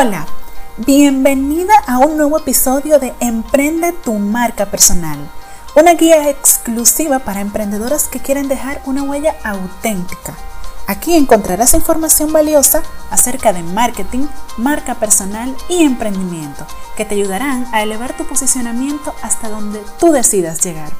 Hola, 0.00 0.28
bienvenida 0.76 1.74
a 1.88 1.98
un 1.98 2.16
nuevo 2.16 2.38
episodio 2.38 3.00
de 3.00 3.12
Emprende 3.18 3.92
tu 3.92 4.12
marca 4.14 4.66
personal, 4.66 5.18
una 5.74 5.94
guía 5.94 6.30
exclusiva 6.30 7.18
para 7.18 7.40
emprendedoras 7.40 8.06
que 8.06 8.20
quieren 8.20 8.46
dejar 8.46 8.80
una 8.86 9.02
huella 9.02 9.34
auténtica. 9.42 10.34
Aquí 10.86 11.16
encontrarás 11.16 11.74
información 11.74 12.32
valiosa 12.32 12.84
acerca 13.10 13.52
de 13.52 13.64
marketing, 13.64 14.28
marca 14.56 14.94
personal 14.94 15.52
y 15.68 15.82
emprendimiento 15.82 16.64
que 16.96 17.04
te 17.04 17.16
ayudarán 17.16 17.66
a 17.72 17.82
elevar 17.82 18.16
tu 18.16 18.24
posicionamiento 18.24 19.12
hasta 19.22 19.48
donde 19.48 19.82
tú 19.98 20.12
decidas 20.12 20.62
llegar. 20.62 20.92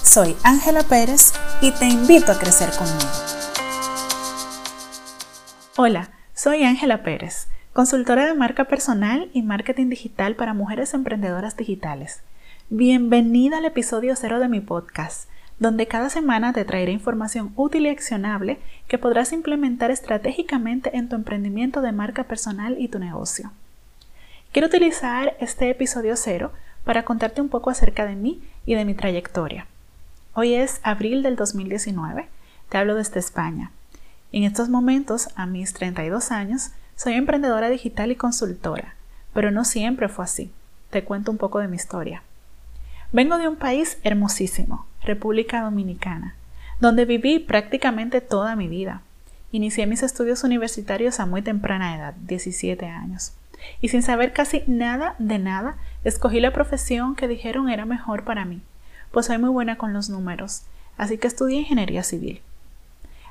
Soy 0.00 0.36
Ángela 0.44 0.84
Pérez 0.84 1.32
y 1.60 1.72
te 1.72 1.86
invito 1.86 2.30
a 2.30 2.38
crecer 2.38 2.70
conmigo. 2.76 3.10
Hola, 5.76 6.10
soy 6.34 6.62
Ángela 6.62 7.02
Pérez 7.02 7.48
consultora 7.74 8.24
de 8.24 8.34
marca 8.34 8.66
personal 8.66 9.28
y 9.32 9.42
marketing 9.42 9.88
digital 9.88 10.36
para 10.36 10.54
mujeres 10.54 10.94
emprendedoras 10.94 11.56
digitales. 11.56 12.20
Bienvenida 12.70 13.58
al 13.58 13.64
episodio 13.64 14.14
cero 14.14 14.38
de 14.38 14.46
mi 14.46 14.60
podcast, 14.60 15.28
donde 15.58 15.88
cada 15.88 16.08
semana 16.08 16.52
te 16.52 16.64
traeré 16.64 16.92
información 16.92 17.52
útil 17.56 17.86
y 17.86 17.88
accionable 17.88 18.60
que 18.86 18.96
podrás 18.96 19.32
implementar 19.32 19.90
estratégicamente 19.90 20.96
en 20.96 21.08
tu 21.08 21.16
emprendimiento 21.16 21.80
de 21.80 21.90
marca 21.90 22.22
personal 22.22 22.76
y 22.78 22.86
tu 22.86 23.00
negocio. 23.00 23.50
Quiero 24.52 24.68
utilizar 24.68 25.36
este 25.40 25.68
episodio 25.68 26.14
cero 26.14 26.52
para 26.84 27.04
contarte 27.04 27.40
un 27.40 27.48
poco 27.48 27.70
acerca 27.70 28.06
de 28.06 28.14
mí 28.14 28.40
y 28.66 28.76
de 28.76 28.84
mi 28.84 28.94
trayectoria. 28.94 29.66
Hoy 30.34 30.54
es 30.54 30.78
abril 30.84 31.24
del 31.24 31.34
2019, 31.34 32.28
te 32.68 32.78
hablo 32.78 32.94
desde 32.94 33.18
España. 33.18 33.72
En 34.30 34.44
estos 34.44 34.68
momentos, 34.68 35.28
a 35.34 35.46
mis 35.46 35.72
32 35.72 36.30
años, 36.30 36.70
soy 36.96 37.14
emprendedora 37.14 37.70
digital 37.70 38.10
y 38.12 38.16
consultora, 38.16 38.94
pero 39.32 39.50
no 39.50 39.64
siempre 39.64 40.08
fue 40.08 40.24
así. 40.24 40.52
Te 40.90 41.04
cuento 41.04 41.30
un 41.30 41.38
poco 41.38 41.58
de 41.58 41.68
mi 41.68 41.76
historia. 41.76 42.22
Vengo 43.12 43.38
de 43.38 43.48
un 43.48 43.56
país 43.56 43.98
hermosísimo, 44.04 44.86
República 45.02 45.62
Dominicana, 45.62 46.34
donde 46.80 47.04
viví 47.04 47.38
prácticamente 47.38 48.20
toda 48.20 48.56
mi 48.56 48.68
vida. 48.68 49.02
Inicié 49.52 49.86
mis 49.86 50.02
estudios 50.02 50.44
universitarios 50.44 51.20
a 51.20 51.26
muy 51.26 51.42
temprana 51.42 51.96
edad, 51.96 52.14
17 52.26 52.86
años, 52.86 53.32
y 53.80 53.88
sin 53.88 54.02
saber 54.02 54.32
casi 54.32 54.62
nada 54.66 55.14
de 55.18 55.38
nada, 55.38 55.76
escogí 56.04 56.40
la 56.40 56.52
profesión 56.52 57.14
que 57.14 57.28
dijeron 57.28 57.68
era 57.68 57.84
mejor 57.84 58.24
para 58.24 58.44
mí, 58.44 58.62
pues 59.10 59.26
soy 59.26 59.38
muy 59.38 59.50
buena 59.50 59.76
con 59.78 59.92
los 59.92 60.10
números, 60.10 60.62
así 60.96 61.18
que 61.18 61.28
estudié 61.28 61.60
ingeniería 61.60 62.02
civil. 62.02 62.40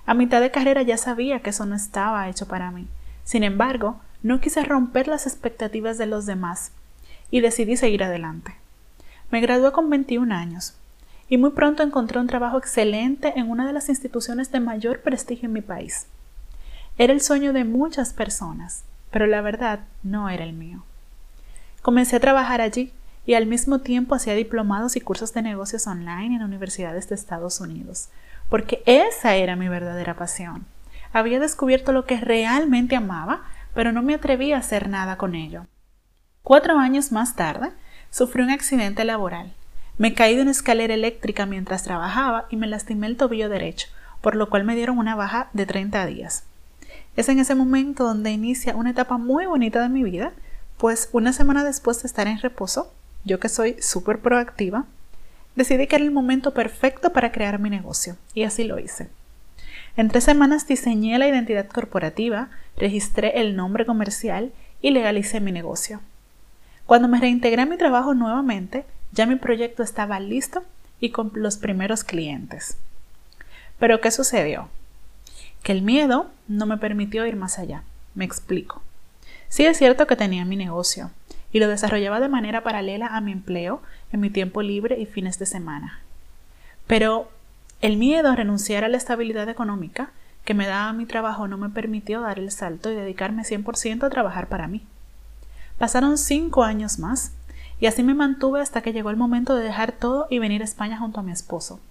A 0.06 0.14
mitad 0.14 0.42
de 0.42 0.52
carrera 0.52 0.82
ya 0.82 0.98
sabía 0.98 1.42
que 1.42 1.50
eso 1.52 1.66
no 1.66 1.76
estaba 1.76 2.28
hecho 2.30 2.48
para 2.48 2.72
mí, 2.72 2.88
sin 3.24 3.44
embargo, 3.44 4.00
no 4.22 4.40
quise 4.40 4.64
romper 4.64 5.08
las 5.08 5.28
expectativas 5.28 5.98
de 5.98 6.06
los 6.06 6.26
demás 6.26 6.72
y 7.30 7.42
decidí 7.42 7.78
seguir 7.78 8.04
adelante. 8.04 8.56
Me 9.32 9.42
gradué 9.42 9.72
con 9.72 9.90
21 9.90 10.34
años 10.34 10.76
y 11.28 11.38
muy 11.38 11.52
pronto 11.52 11.84
encontré 11.84 12.20
un 12.20 12.28
trabajo 12.28 12.58
excelente 12.58 13.34
en 13.36 13.50
una 13.50 13.66
de 13.66 13.74
las 13.74 13.90
instituciones 13.90 14.52
de 14.52 14.60
mayor 14.60 15.02
prestigio 15.02 15.48
en 15.48 15.54
mi 15.54 15.62
país. 15.62 16.08
Era 16.98 17.12
el 17.12 17.22
sueño 17.22 17.54
de 17.54 17.64
muchas 17.64 18.14
personas, 18.14 18.84
pero 19.10 19.26
la 19.26 19.42
verdad 19.42 19.80
no 20.04 20.30
era 20.30 20.44
el 20.44 20.54
mío. 20.54 20.84
Comencé 21.82 22.18
a 22.18 22.20
trabajar 22.20 22.62
allí 22.62 22.94
y 23.26 23.34
al 23.34 23.46
mismo 23.46 23.80
tiempo 23.80 24.16
hacía 24.16 24.36
diplomados 24.36 24.96
y 24.96 25.02
cursos 25.02 25.34
de 25.34 25.42
negocios 25.42 25.88
online 25.88 26.36
en 26.36 26.44
universidades 26.44 27.10
de 27.10 27.16
Estados 27.16 27.60
Unidos, 27.62 28.10
porque 28.50 28.84
esa 28.86 29.36
era 29.36 29.56
mi 29.56 29.70
verdadera 29.70 30.16
pasión. 30.16 30.66
Había 31.14 31.40
descubierto 31.40 31.92
lo 31.92 32.06
que 32.06 32.20
realmente 32.20 32.96
amaba, 32.96 33.44
pero 33.76 33.92
no 33.92 34.02
me 34.02 34.16
atreví 34.16 34.52
a 34.52 34.58
hacer 34.58 34.90
nada 34.90 35.16
con 35.18 35.36
ello. 35.36 35.68
Cuatro 36.42 36.80
años 36.80 37.12
más 37.12 37.36
tarde, 37.36 37.72
sufrí 38.10 38.42
un 38.42 38.50
accidente 38.50 39.06
laboral. 39.06 39.54
Me 39.98 40.16
caí 40.16 40.36
de 40.36 40.42
una 40.42 40.52
escalera 40.52 40.96
eléctrica 40.96 41.46
mientras 41.46 41.84
trabajaba 41.84 42.48
y 42.50 42.58
me 42.58 42.68
lastimé 42.68 43.08
el 43.08 43.16
tobillo 43.16 43.48
derecho, 43.48 43.88
por 44.22 44.36
lo 44.36 44.50
cual 44.50 44.64
me 44.64 44.76
dieron 44.76 44.98
una 44.98 45.16
baja 45.16 45.50
de 45.54 45.68
30 45.68 46.06
días. 46.08 46.46
Es 47.16 47.30
en 47.30 47.38
ese 47.38 47.54
momento 47.54 48.06
donde 48.06 48.32
inicia 48.32 48.76
una 48.76 48.90
etapa 48.90 49.18
muy 49.18 49.46
bonita 49.46 49.82
de 49.84 49.90
mi 49.90 50.02
vida, 50.02 50.34
pues 50.78 51.10
una 51.12 51.32
semana 51.32 51.64
después 51.64 52.02
de 52.02 52.08
estar 52.08 52.28
en 52.28 52.40
reposo, 52.40 52.92
yo 53.24 53.40
que 53.40 53.50
soy 53.50 53.78
súper 53.80 54.20
proactiva, 54.20 54.86
decidí 55.56 55.86
que 55.86 55.96
era 55.96 56.06
el 56.06 56.12
momento 56.12 56.56
perfecto 56.56 57.14
para 57.14 57.32
crear 57.32 57.60
mi 57.60 57.70
negocio, 57.70 58.18
y 58.34 58.44
así 58.44 58.64
lo 58.64 58.80
hice. 58.80 59.10
En 59.96 60.10
tres 60.10 60.24
semanas 60.24 60.68
diseñé 60.68 61.18
la 61.20 61.28
identidad 61.28 61.68
corporativa, 61.68 62.50
registré 62.78 63.42
el 63.42 63.56
nombre 63.56 63.86
comercial 63.86 64.52
y 64.82 64.90
legalicé 64.90 65.40
mi 65.40 65.52
negocio. 65.52 66.02
Cuando 66.86 67.08
me 67.08 67.20
reintegré 67.20 67.62
a 67.62 67.68
mi 67.68 67.78
trabajo 67.78 68.14
nuevamente, 68.16 68.86
ya 69.12 69.28
mi 69.28 69.36
proyecto 69.36 69.84
estaba 69.84 70.20
listo 70.20 70.64
y 71.00 71.12
con 71.12 71.32
los 71.36 71.58
primeros 71.58 72.04
clientes. 72.04 72.78
Pero 73.78 74.02
¿qué 74.02 74.10
sucedió? 74.10 74.70
Que 75.62 75.72
el 75.72 75.84
miedo 75.84 76.32
no 76.48 76.66
me 76.66 76.78
permitió 76.78 77.26
ir 77.26 77.36
más 77.36 77.60
allá. 77.60 77.84
Me 78.16 78.26
explico. 78.26 78.82
Sí 79.48 79.66
es 79.66 79.78
cierto 79.78 80.08
que 80.08 80.16
tenía 80.16 80.46
mi 80.46 80.56
negocio 80.56 81.12
y 81.52 81.60
lo 81.60 81.68
desarrollaba 81.68 82.20
de 82.20 82.30
manera 82.30 82.64
paralela 82.64 83.08
a 83.08 83.22
mi 83.22 83.32
empleo 83.32 83.82
en 84.12 84.20
mi 84.20 84.32
tiempo 84.32 84.64
libre 84.64 85.00
y 85.00 85.06
fines 85.06 85.38
de 85.38 85.46
semana. 85.46 86.00
Pero 86.88 87.30
el 87.84 87.98
miedo 87.98 88.30
a 88.30 88.36
renunciar 88.38 88.86
a 88.86 88.88
la 88.88 88.96
estabilidad 88.96 89.50
económica 89.50 90.12
que 90.46 90.54
me 90.54 90.68
daba 90.68 90.94
mi 90.94 91.06
trabajo 91.06 91.50
no 91.50 91.58
me 91.58 91.68
permitió 91.68 92.22
dar 92.22 92.40
el 92.40 92.50
salto 92.50 92.90
y 92.90 92.96
dedicarme 92.96 93.44
100% 93.44 94.06
a 94.06 94.10
trabajar 94.10 94.48
para 94.48 94.70
mí. 94.70 94.86
Pasaron 95.78 96.18
cinco 96.18 96.64
años 96.64 96.98
más 96.98 97.34
y 97.82 97.88
así 97.88 98.02
me 98.02 98.14
mantuve 98.14 98.62
hasta 98.62 98.82
que 98.82 98.94
llegó 98.94 99.10
el 99.10 99.18
momento 99.18 99.54
de 99.54 99.66
dejar 99.66 99.92
todo 99.92 100.28
y 100.30 100.40
venir 100.40 100.62
a 100.62 100.64
España 100.64 100.98
junto 100.98 101.20
a 101.20 101.24
mi 101.24 101.34
esposo. 101.34 101.82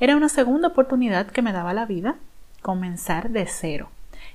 Era 0.00 0.16
una 0.16 0.28
segunda 0.28 0.68
oportunidad 0.68 1.28
que 1.28 1.40
me 1.40 1.54
daba 1.54 1.72
la 1.72 1.86
vida, 1.86 2.16
comenzar 2.60 3.30
de 3.30 3.46
cero. 3.46 3.88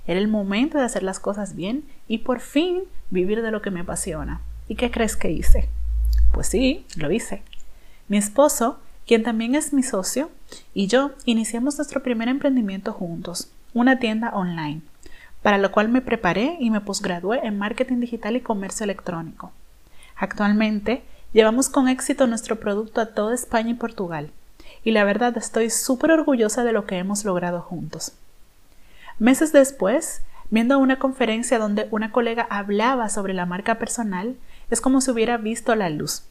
Era 0.07 0.19
el 0.19 0.29
momento 0.29 0.79
de 0.79 0.85
hacer 0.85 1.03
las 1.03 1.19
cosas 1.19 1.55
bien 1.55 1.85
y 2.07 2.19
por 2.19 2.39
fin 2.39 2.85
vivir 3.11 3.43
de 3.43 3.51
lo 3.51 3.61
que 3.61 3.69
me 3.69 3.81
apasiona. 3.81 4.41
¿Y 4.67 4.73
qué 4.73 4.89
crees 4.89 5.15
que 5.15 5.29
hice? 5.29 5.69
Pues 6.31 6.47
sí, 6.47 6.87
lo 6.95 7.11
hice. 7.11 7.43
Mi 8.07 8.17
esposo 8.17 8.79
quien 9.11 9.23
también 9.23 9.55
es 9.55 9.73
mi 9.73 9.83
socio, 9.83 10.29
y 10.73 10.88
yo 10.88 11.12
iniciamos 11.25 11.78
nuestro 11.78 12.03
primer 12.03 12.28
emprendimiento 12.28 12.94
juntos, 12.94 13.50
una 13.73 14.00
tienda 14.00 14.29
online, 14.29 14.81
para 15.41 15.57
lo 15.57 15.72
cual 15.72 15.89
me 15.89 16.01
preparé 16.01 16.57
y 16.59 16.69
me 16.69 16.81
posgradué 16.81 17.39
en 17.44 17.57
marketing 17.57 18.00
digital 18.00 18.35
y 18.35 18.41
comercio 18.41 18.84
electrónico. 18.84 19.51
Actualmente 20.16 21.03
llevamos 21.34 21.69
con 21.69 21.88
éxito 21.88 22.28
nuestro 22.28 22.59
producto 22.59 23.01
a 23.01 23.07
toda 23.07 23.34
España 23.34 23.72
y 23.72 23.75
Portugal, 23.75 24.31
y 24.84 24.91
la 24.91 25.03
verdad 25.03 25.38
estoy 25.38 25.69
súper 25.69 26.11
orgullosa 26.11 26.63
de 26.63 26.73
lo 26.73 26.85
que 26.85 26.97
hemos 26.97 27.25
logrado 27.25 27.61
juntos. 27.61 28.13
Meses 29.19 29.51
después, 29.51 30.22
viendo 30.50 30.79
una 30.79 31.00
conferencia 31.00 31.59
donde 31.59 31.88
una 31.91 32.11
colega 32.11 32.47
hablaba 32.50 33.09
sobre 33.09 33.34
la 33.34 33.45
marca 33.45 33.75
personal, 33.75 34.35
es 34.69 34.81
como 34.81 35.01
si 35.01 35.11
hubiera 35.11 35.38
visto 35.38 35.75
la 35.75 35.90
luz 35.90 36.23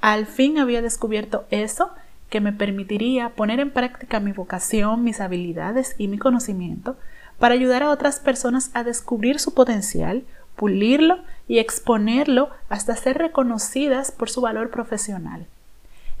al 0.00 0.26
fin 0.26 0.58
había 0.58 0.82
descubierto 0.82 1.46
eso 1.50 1.90
que 2.30 2.40
me 2.40 2.52
permitiría 2.52 3.30
poner 3.30 3.60
en 3.60 3.70
práctica 3.70 4.20
mi 4.20 4.32
vocación, 4.32 5.04
mis 5.04 5.20
habilidades 5.20 5.94
y 5.98 6.08
mi 6.08 6.16
conocimiento 6.16 6.96
para 7.38 7.54
ayudar 7.54 7.82
a 7.82 7.90
otras 7.90 8.20
personas 8.20 8.70
a 8.72 8.84
descubrir 8.84 9.40
su 9.40 9.52
potencial, 9.52 10.24
pulirlo 10.56 11.18
y 11.48 11.58
exponerlo 11.58 12.50
hasta 12.68 12.94
ser 12.94 13.18
reconocidas 13.18 14.12
por 14.12 14.30
su 14.30 14.40
valor 14.40 14.70
profesional. 14.70 15.46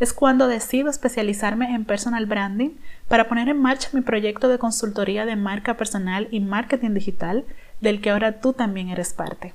Es 0.00 0.14
cuando 0.14 0.48
decido 0.48 0.88
especializarme 0.88 1.74
en 1.74 1.84
personal 1.84 2.24
branding 2.26 2.70
para 3.06 3.28
poner 3.28 3.48
en 3.48 3.60
marcha 3.60 3.90
mi 3.92 4.00
proyecto 4.00 4.48
de 4.48 4.58
consultoría 4.58 5.26
de 5.26 5.36
marca 5.36 5.76
personal 5.76 6.26
y 6.30 6.40
marketing 6.40 6.94
digital 6.94 7.44
del 7.80 8.00
que 8.00 8.10
ahora 8.10 8.40
tú 8.40 8.54
también 8.54 8.88
eres 8.88 9.12
parte. 9.12 9.52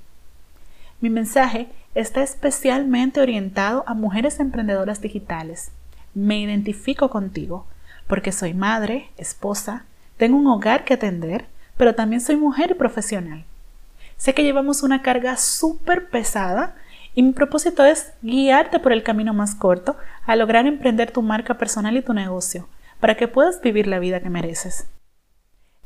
Mi 1.01 1.09
mensaje 1.09 1.67
está 1.95 2.21
especialmente 2.21 3.19
orientado 3.21 3.83
a 3.87 3.95
mujeres 3.95 4.39
emprendedoras 4.39 5.01
digitales. 5.01 5.71
Me 6.15 6.39
identifico 6.39 7.11
contigo 7.11 7.67
porque 8.07 8.31
soy 8.31 8.55
madre, 8.55 9.11
esposa, 9.17 9.85
tengo 10.17 10.37
un 10.37 10.47
hogar 10.47 10.85
que 10.85 10.95
atender, 10.95 11.45
pero 11.77 11.93
también 11.93 12.21
soy 12.21 12.35
mujer 12.37 12.71
y 12.71 12.73
profesional. 12.73 13.45
Sé 14.17 14.33
que 14.33 14.43
llevamos 14.43 14.81
una 14.81 15.03
carga 15.03 15.37
súper 15.37 16.09
pesada 16.09 16.75
y 17.13 17.21
mi 17.21 17.33
propósito 17.33 17.85
es 17.85 18.13
guiarte 18.23 18.79
por 18.79 18.93
el 18.93 19.03
camino 19.03 19.33
más 19.33 19.53
corto 19.53 19.97
a 20.25 20.35
lograr 20.35 20.65
emprender 20.65 21.11
tu 21.11 21.21
marca 21.21 21.59
personal 21.59 21.95
y 21.97 22.01
tu 22.01 22.13
negocio 22.13 22.67
para 22.99 23.15
que 23.15 23.27
puedas 23.27 23.61
vivir 23.61 23.85
la 23.85 23.99
vida 23.99 24.21
que 24.21 24.29
mereces. 24.31 24.87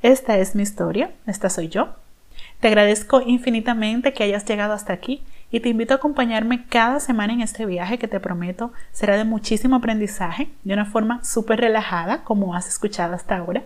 Esta 0.02 0.38
es 0.38 0.56
mi 0.56 0.64
historia, 0.64 1.12
esta 1.26 1.50
soy 1.50 1.68
yo 1.68 1.96
te 2.60 2.68
agradezco 2.68 3.22
infinitamente 3.22 4.14
que 4.14 4.24
hayas 4.24 4.46
llegado 4.46 4.74
hasta 4.74 4.94
aquí 4.94 5.24
y 5.52 5.62
te 5.62 5.70
invito 5.70 5.94
a 5.94 5.98
acompañarme 5.98 6.66
cada 6.68 7.00
semana 7.00 7.34
en 7.34 7.42
este 7.42 7.66
viaje 7.66 7.98
que 7.98 8.08
te 8.08 8.20
prometo 8.20 8.72
será 8.92 9.18
de 9.18 9.24
muchísimo 9.24 9.78
aprendizaje, 9.78 10.50
de 10.64 10.74
una 10.74 10.86
forma 10.86 11.24
súper 11.24 11.60
relajada, 11.60 12.24
como 12.24 12.56
has 12.56 12.68
escuchado 12.68 13.16
hasta 13.16 13.38
ahora, 13.38 13.64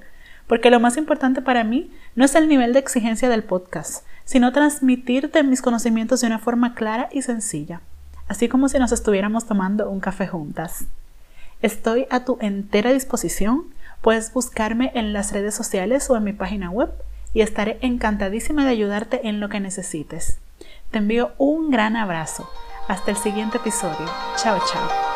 porque 0.47 0.69
lo 0.69 0.79
más 0.79 0.97
importante 0.97 1.41
para 1.41 1.63
mí 1.63 1.91
no 2.15 2.25
es 2.25 2.35
el 2.35 2.47
nivel 2.47 2.73
de 2.73 2.79
exigencia 2.79 3.29
del 3.29 3.43
podcast, 3.43 4.05
sino 4.25 4.53
transmitirte 4.53 5.43
mis 5.43 5.61
conocimientos 5.61 6.21
de 6.21 6.27
una 6.27 6.39
forma 6.39 6.73
clara 6.75 7.09
y 7.11 7.21
sencilla, 7.21 7.81
así 8.27 8.47
como 8.47 8.69
si 8.69 8.79
nos 8.79 8.91
estuviéramos 8.91 9.45
tomando 9.45 9.89
un 9.89 9.99
café 9.99 10.27
juntas. 10.27 10.85
Estoy 11.61 12.07
a 12.09 12.25
tu 12.25 12.37
entera 12.41 12.91
disposición, 12.91 13.65
puedes 14.01 14.33
buscarme 14.33 14.91
en 14.95 15.13
las 15.13 15.31
redes 15.31 15.55
sociales 15.55 16.09
o 16.09 16.17
en 16.17 16.23
mi 16.23 16.33
página 16.33 16.69
web 16.69 16.91
y 17.33 17.41
estaré 17.41 17.77
encantadísima 17.81 18.63
de 18.63 18.71
ayudarte 18.71 19.27
en 19.27 19.39
lo 19.39 19.49
que 19.49 19.59
necesites. 19.59 20.39
Te 20.93 20.99
envío 20.99 21.31
un 21.39 21.71
gran 21.71 21.95
abrazo. 21.97 22.47
Hasta 22.87 23.09
el 23.09 23.17
siguiente 23.17 23.57
episodio. 23.57 24.05
Chao, 24.37 24.59
chao. 24.71 25.12